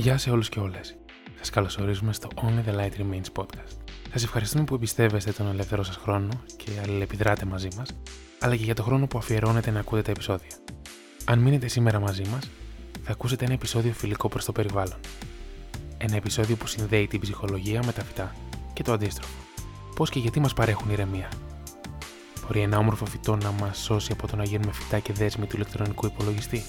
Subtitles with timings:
[0.00, 0.96] Γεια σε όλους και όλες.
[1.38, 3.76] Σας καλωσορίζουμε στο Only the Light Remains podcast.
[4.12, 7.88] Σας ευχαριστούμε που εμπιστεύεστε τον ελεύθερο σας χρόνο και αλληλεπιδράτε μαζί μας,
[8.38, 10.50] αλλά και για το χρόνο που αφιερώνετε να ακούτε τα επεισόδια.
[11.24, 12.50] Αν μείνετε σήμερα μαζί μας,
[13.04, 14.98] θα ακούσετε ένα επεισόδιο φιλικό προς το περιβάλλον.
[15.98, 18.34] Ένα επεισόδιο που συνδέει την ψυχολογία με τα φυτά
[18.72, 19.34] και το αντίστροφο.
[19.96, 21.28] Πώς και γιατί μας παρέχουν ηρεμία.
[22.46, 25.56] Μπορεί ένα όμορφο φυτό να μας σώσει από το να γίνουμε φυτά και δέσμοι του
[25.56, 26.62] ηλεκτρονικού υπολογιστή.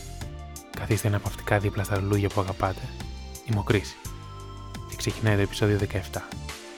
[0.77, 2.81] Καθίστε αναπαυτικά δίπλα στα λουλούδια που αγαπάτε
[3.51, 3.95] Είμαι ο Κρίση
[4.89, 5.77] και ξεκινάει το επεισόδιο
[6.13, 6.19] 17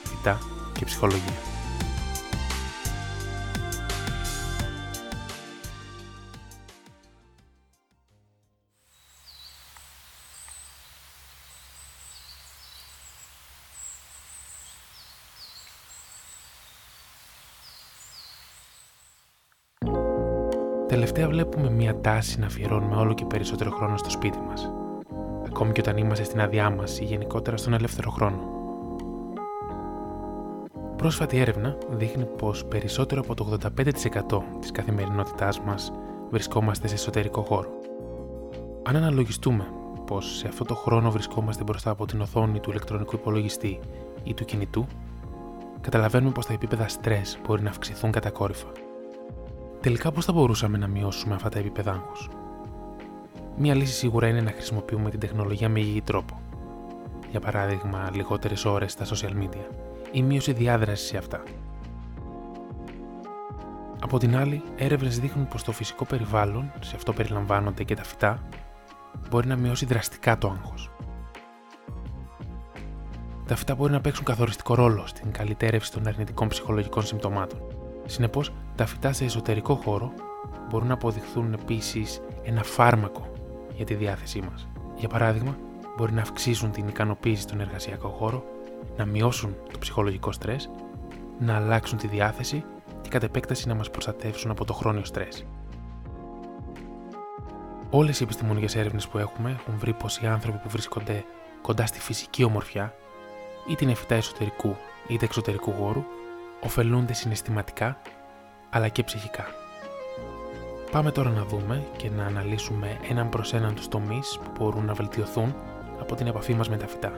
[0.03, 0.39] Φυτά
[0.79, 1.33] και ψυχολογία.
[20.87, 24.83] Τελευταία βλέπουμε μια τάση να αφιερώνουμε όλο και περισσότερο χρόνο στο σπίτι μας
[25.53, 28.39] ακόμη και όταν είμαστε στην άδειά μας ή γενικότερα στον ελεύθερο χρόνο.
[30.95, 33.57] Πρόσφατη έρευνα δείχνει πως περισσότερο από το
[34.31, 35.91] 85% της καθημερινότητάς μας
[36.29, 37.69] βρισκόμαστε σε εσωτερικό χώρο.
[38.83, 39.65] Αν αναλογιστούμε
[40.05, 43.79] πως σε αυτό το χρόνο βρισκόμαστε μπροστά από την οθόνη του ηλεκτρονικού υπολογιστή
[44.23, 44.85] ή του κινητού,
[45.81, 48.71] καταλαβαίνουμε πως τα επίπεδα στρες μπορεί να αυξηθούν κατακόρυφα.
[49.81, 52.29] Τελικά, πώς θα μπορούσαμε να μειώσουμε αυτά τα επίπεδα άγχους;
[53.57, 56.41] Μία λύση σίγουρα είναι να χρησιμοποιούμε την τεχνολογία με υγιή τρόπο.
[57.29, 59.65] Για παράδειγμα, λιγότερες ώρες στα social media
[60.11, 61.43] ή μείωση διάδρασης σε αυτά.
[64.01, 68.41] Από την άλλη, έρευνες δείχνουν πως το φυσικό περιβάλλον, σε αυτό περιλαμβάνονται και τα φυτά,
[69.29, 70.91] μπορεί να μειώσει δραστικά το άγχος.
[73.47, 77.59] Τα φυτά μπορεί να παίξουν καθοριστικό ρόλο στην καλυτέρευση των αρνητικών ψυχολογικών συμπτωμάτων.
[78.05, 80.13] Συνεπώς, τα φυτά σε εσωτερικό χώρο
[80.69, 83.33] μπορούν να αποδειχθούν επίσης ένα φάρμακο
[83.75, 84.67] για τη διάθεσή μας.
[84.95, 85.57] Για παράδειγμα,
[85.97, 88.43] μπορεί να αυξήσουν την ικανοποίηση στον εργασιακό χώρο,
[88.98, 90.70] να μειώσουν το ψυχολογικό στρες,
[91.39, 92.64] να αλλάξουν τη διάθεση
[93.02, 95.45] και κατ' επέκταση να μας προστατεύσουν από το χρόνιο στρες.
[97.89, 101.25] Όλες οι επιστημονικές έρευνες που έχουμε έχουν βρει πως οι άνθρωποι που βρίσκονται
[101.61, 102.93] κοντά στη φυσική ομορφιά,
[103.69, 104.75] είτε είναι φυτά εσωτερικού
[105.08, 106.03] είτε εξωτερικού χώρου,
[106.64, 107.98] ωφελούνται συναισθηματικά
[108.69, 109.45] αλλά και ψυχικά.
[110.93, 114.93] Πάμε τώρα να δούμε και να αναλύσουμε έναν προς έναν τους τομείς που μπορούν να
[114.93, 115.55] βελτιωθούν
[115.99, 117.11] από την επαφή μας με τα φυτά.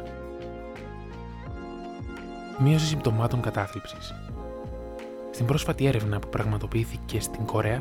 [2.58, 4.14] Μείωση συμπτωμάτων κατάθλιψης.
[5.32, 7.80] Στην πρόσφατη έρευνα που πραγματοποιήθηκε στην Κορέα,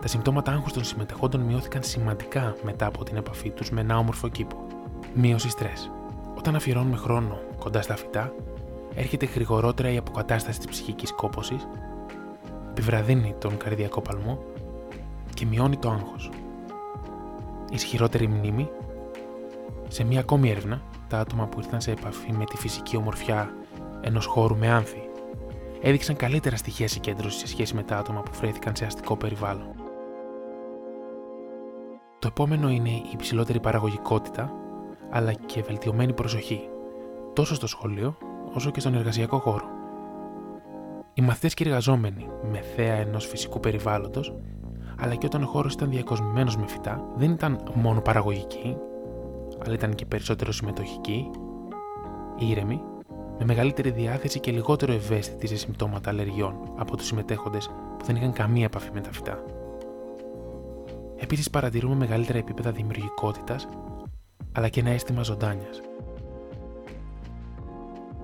[0.00, 4.28] τα συμπτώματα άγχους των συμμετεχόντων μειώθηκαν σημαντικά μετά από την επαφή τους με ένα όμορφο
[4.28, 4.66] κήπο.
[5.14, 5.90] Μείωση στρες.
[6.38, 8.32] Όταν αφιερώνουμε χρόνο κοντά στα φυτά,
[8.94, 11.68] έρχεται γρηγορότερα η αποκατάσταση της ψυχικής κόπωσης,
[12.70, 14.38] επιβραδύνει τον καρδιακό παλμό
[15.42, 16.30] και μειώνει το άγχος.
[17.70, 18.68] Ισχυρότερη μνήμη.
[19.88, 23.54] Σε μία ακόμη έρευνα, τα άτομα που ήρθαν σε επαφή με τη φυσική ομορφιά
[24.00, 25.08] ενός χώρου με άνθη
[25.80, 29.74] έδειξαν καλύτερα στοιχεία συγκέντρωσης σε σχέση με τα άτομα που βρέθηκαν σε αστικό περιβάλλον.
[32.18, 34.52] Το επόμενο είναι η υψηλότερη παραγωγικότητα,
[35.10, 36.68] αλλά και βελτιωμένη προσοχή,
[37.32, 38.16] τόσο στο σχολείο
[38.54, 39.66] όσο και στον εργασιακό χώρο.
[41.14, 44.34] Οι μαθητές και οι εργαζόμενοι με θέα ενός φυσικού περιβάλλοντος
[45.02, 48.76] αλλά και όταν ο χώρος ήταν διακοσμημένο με φυτά, δεν ήταν μόνο παραγωγική,
[49.64, 51.30] αλλά ήταν και περισσότερο συμμετοχική,
[52.38, 52.80] ήρεμη,
[53.38, 58.32] με μεγαλύτερη διάθεση και λιγότερο ευαίσθητη σε συμπτώματα αλλεργιών από τους συμμετέχοντες που δεν είχαν
[58.32, 59.44] καμία επαφή με τα φυτά.
[61.16, 63.68] Επίσης, παρατηρούμε μεγαλύτερα επίπεδα δημιουργικότητας,
[64.52, 65.80] αλλά και ένα αίσθημα ζωντάνιας.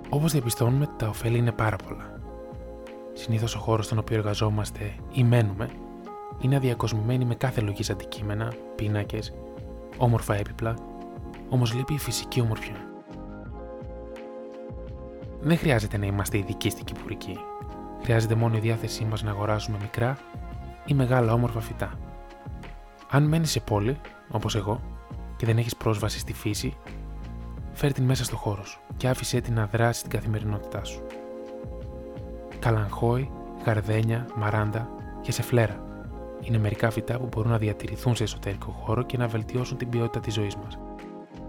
[0.09, 2.21] Όπως διαπιστώνουμε, τα ωφέλη είναι πάρα πολλά.
[3.13, 5.69] Συνήθως ο χώρος στον οποίο εργαζόμαστε ή μένουμε
[6.41, 9.33] είναι αδιακοσμημένη με κάθε λογή αντικείμενα, πίνακες,
[9.97, 10.75] όμορφα έπιπλα,
[11.49, 12.89] όμως λείπει η φυσική ομορφιά.
[15.41, 17.39] Δεν χρειάζεται να είμαστε ειδικοί στην κυπουρική.
[18.03, 20.19] Χρειάζεται μόνο η διάθεσή μας να αγοράσουμε μικρά
[20.87, 21.99] ή μεγάλα όμορφα φυτά.
[23.11, 24.01] Αν μένεις σε πόλη,
[24.31, 24.81] όπως εγώ,
[25.37, 26.77] και δεν έχεις πρόσβαση στη φύση,
[27.73, 31.03] φέρ την μέσα στο χώρο σου και άφησέ την να δράσει στην καθημερινότητά σου.
[32.59, 33.31] Καλαγχόη,
[33.65, 34.89] γαρδένια, μαράντα
[35.21, 35.88] και σε φλέρα
[36.41, 40.21] είναι μερικά φυτά που μπορούν να διατηρηθούν σε εσωτερικό χώρο και να βελτιώσουν την ποιότητα
[40.21, 40.79] της ζωής μας.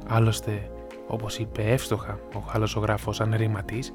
[0.08, 0.72] Άλλωστε,
[1.08, 3.94] όπως είπε εύστοχα ο χαλοσογράφο ανερήματης,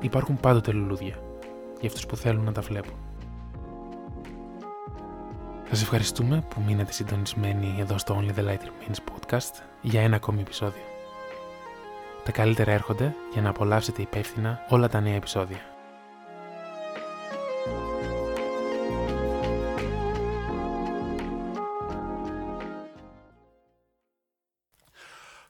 [0.00, 1.14] υπάρχουν πάντοτε λουλούδια
[1.80, 2.94] για αυτούς που θέλουν να τα βλέπουν.
[5.68, 10.40] Σας ευχαριστούμε που μείνετε συντονισμένοι εδώ στο Only the Light Remains podcast για ένα ακόμη
[10.40, 10.82] επεισόδιο.
[12.24, 15.75] Τα καλύτερα έρχονται για να απολαύσετε υπεύθυνα όλα τα νέα επεισόδια.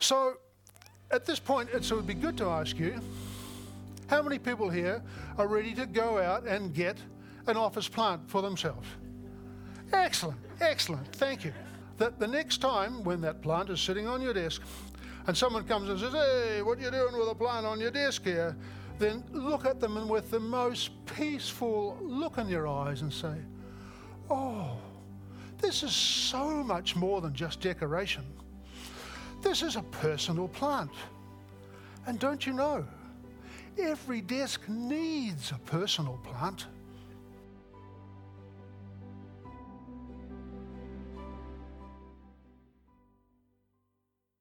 [0.06, 0.36] So
[1.10, 3.00] at this point, it would be good to ask you
[4.06, 5.02] how many people here
[5.36, 6.96] are ready to go out and get
[7.48, 8.86] an office plant for themselves?
[9.92, 11.52] Excellent, excellent, thank you.
[11.98, 14.62] That the next time when that plant is sitting on your desk
[15.26, 17.90] and someone comes and says, Hey, what are you doing with a plant on your
[17.90, 18.56] desk here?
[19.00, 23.34] Then look at them and with the most peaceful look in your eyes and say,
[24.30, 24.76] Oh,
[25.60, 28.22] this is so much more than just decoration.
[29.46, 30.90] This is a personal plant.
[32.08, 32.84] And don't you know,
[33.78, 36.66] every desk needs a personal plant.